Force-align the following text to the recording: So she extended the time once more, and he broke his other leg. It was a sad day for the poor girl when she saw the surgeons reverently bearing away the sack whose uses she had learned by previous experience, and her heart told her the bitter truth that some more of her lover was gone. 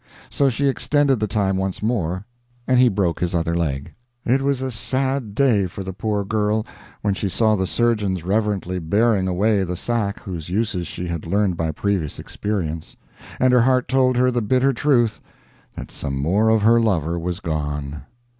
So 0.31 0.49
she 0.49 0.67
extended 0.67 1.19
the 1.19 1.27
time 1.27 1.57
once 1.57 1.83
more, 1.83 2.25
and 2.67 2.79
he 2.79 2.89
broke 2.89 3.19
his 3.19 3.35
other 3.35 3.53
leg. 3.53 3.93
It 4.25 4.41
was 4.41 4.63
a 4.63 4.71
sad 4.71 5.35
day 5.35 5.67
for 5.67 5.83
the 5.83 5.93
poor 5.93 6.25
girl 6.25 6.65
when 7.03 7.13
she 7.13 7.29
saw 7.29 7.55
the 7.55 7.67
surgeons 7.67 8.23
reverently 8.23 8.79
bearing 8.79 9.27
away 9.27 9.63
the 9.63 9.75
sack 9.75 10.19
whose 10.21 10.49
uses 10.49 10.87
she 10.87 11.05
had 11.05 11.27
learned 11.27 11.55
by 11.55 11.71
previous 11.71 12.17
experience, 12.17 12.97
and 13.39 13.53
her 13.53 13.61
heart 13.61 13.87
told 13.87 14.17
her 14.17 14.31
the 14.31 14.41
bitter 14.41 14.73
truth 14.73 15.21
that 15.75 15.91
some 15.91 16.17
more 16.19 16.49
of 16.49 16.63
her 16.63 16.79
lover 16.81 17.19
was 17.19 17.39
gone. 17.39 18.01